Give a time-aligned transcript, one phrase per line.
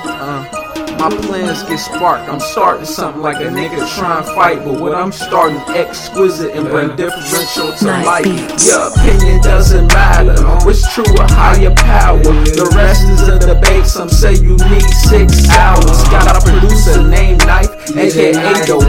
[0.08, 0.60] Uh.
[0.99, 2.30] My plans get sparked.
[2.30, 6.67] I'm starting something like a nigga trying to fight, but what I'm starting exquisite and
[6.67, 8.25] bring differential to Nice life.
[8.25, 8.66] beats.
[8.68, 10.40] Your opinion doesn't matter.
[10.64, 12.23] What's true or higher power?
[12.23, 13.84] The rest is a debate.
[13.86, 16.02] Some say you need six hours.
[16.09, 18.32] Gotta produce a name knife, aka
[18.64, 18.83] the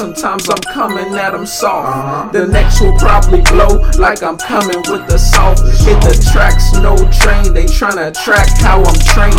[0.00, 2.32] Sometimes I'm coming at them soft.
[2.32, 5.60] The next will probably blow like I'm coming with the soft.
[5.84, 7.52] Hit the tracks, no train.
[7.52, 9.36] They tryna track how I'm trained.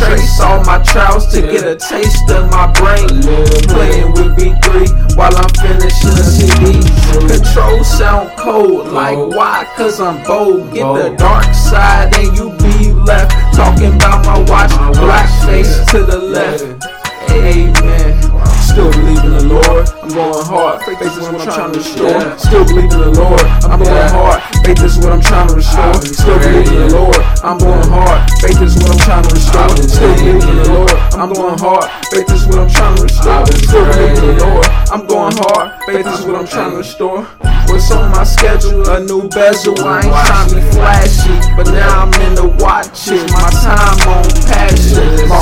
[0.00, 3.20] Trace all my trials to get a taste of my brain.
[3.68, 6.80] Playing with B3 while I'm finishing a CD.
[7.28, 9.68] Control sound cold, like why?
[9.76, 10.72] Cause I'm bold.
[10.72, 13.36] Get the dark side and you be left.
[13.54, 16.64] Talking about my watch, black face to the left.
[17.28, 18.11] Amen.
[20.02, 20.82] I'm going hard.
[20.82, 22.38] Faith is what I'm trying to restore.
[22.38, 23.40] Still believe in the Lord.
[23.66, 24.42] I'm going hard.
[24.64, 25.94] Faith is what I'm trying to restore.
[26.02, 27.16] Still believe in the Lord.
[27.42, 28.20] I'm going hard.
[28.40, 29.68] Faith is what I'm trying to restore.
[29.88, 30.90] Still believe in the Lord.
[31.18, 31.90] I'm going hard.
[32.10, 33.46] Faith is what I'm trying to restore.
[33.46, 34.66] Still believe in the Lord.
[34.92, 35.66] I'm going hard.
[35.86, 37.24] Faith is what I'm trying to restore.
[37.66, 38.84] What's on my schedule?
[38.90, 39.74] A new bezel.
[39.80, 43.24] I ain't trying to be flashy, but now I'm in the watches.
[43.32, 43.91] My time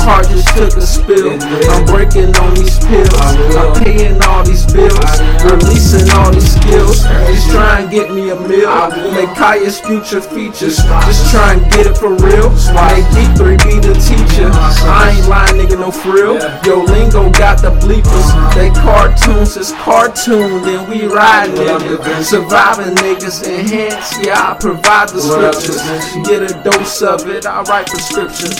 [0.01, 1.37] heart just took a spill.
[1.71, 3.13] I'm breaking on these pills.
[3.13, 4.97] I'm paying all these bills.
[5.45, 7.03] Releasing all these skills.
[7.03, 8.69] Just try and get me a meal.
[9.13, 10.77] Make Kaya's future features.
[11.07, 12.49] Just try and get it for real.
[12.73, 13.07] Make
[15.81, 16.37] no frill.
[16.63, 18.29] Yo, Lingo got the bleepers.
[18.53, 20.61] They cartoons, it's cartoon.
[20.61, 22.23] Then we riding it.
[22.23, 24.13] Surviving niggas enhance.
[24.23, 25.81] Yeah, I provide the scriptures.
[26.27, 27.45] Get a dose of it.
[27.47, 28.55] I write prescriptions.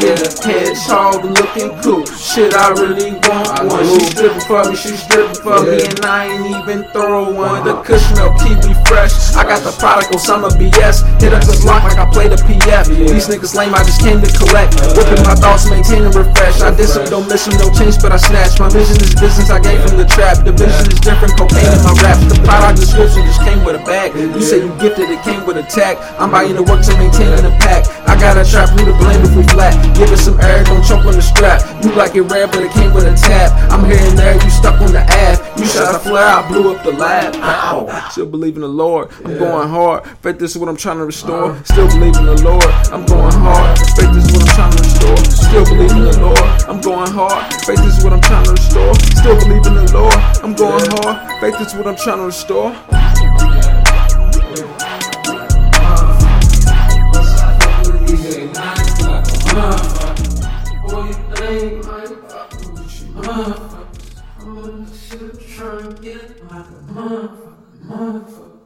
[0.00, 2.06] Yeah, hedgehog looking cool.
[2.06, 3.84] Shit, I really want I one.
[3.84, 7.64] She stripping for me, she stripping for me, and I ain't even throw one.
[7.68, 9.12] The cushion up keep me fresh.
[9.36, 11.04] I got the prodigal summer BS.
[11.20, 12.88] Hit up the block like I play the PF.
[12.88, 14.72] These niggas lame, I just came to collect.
[14.96, 16.62] Whipping my thoughts, maintain and refresh.
[16.62, 18.58] I diss them, don't miss them, no change, but I snatch.
[18.60, 20.44] My vision is business, I gave from the trap.
[20.44, 22.24] The vision is different, cocaine in my raps.
[22.26, 24.14] The product description just came with a bag.
[24.14, 25.98] You say you gifted, it came with a tag.
[26.18, 27.86] I'm buying the work to maintain in the pack.
[28.08, 29.72] I got a trap, who to blame if we flat.
[29.96, 31.62] Give it some air, don't choke on the strap.
[31.84, 33.52] You like it rare, but it came with a tap.
[33.70, 35.38] I'm here and there, you stuck on the ass.
[35.58, 37.36] You shot a flare, I blew up the lab.
[37.36, 38.08] Ow.
[38.10, 40.06] Still believe in the Lord, I'm going hard.
[40.22, 41.56] Faith, this is what I'm trying to restore.
[41.64, 43.78] Still believe in the Lord, I'm going hard.
[43.96, 45.16] Faith, this is what I'm trying to restore.
[45.50, 46.38] Still believe in the Lord,
[46.70, 47.52] I'm going hard.
[47.64, 48.94] Faith, is what I'm trying to restore.
[48.94, 50.14] Still believe in the Lord,
[50.44, 51.40] I'm going hard.
[51.40, 52.70] Faith, is what I'm trying to restore.